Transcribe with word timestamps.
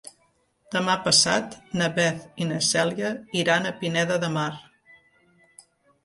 Demà 0.75 0.93
passat 1.07 1.57
na 1.81 1.89
Beth 1.97 2.41
i 2.45 2.47
na 2.51 2.57
Cèlia 2.67 3.11
iran 3.41 3.67
a 3.67 3.73
Pineda 3.83 4.17
de 4.25 4.31
Mar. 4.39 4.49